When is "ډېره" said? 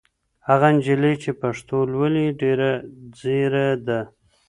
2.41-2.71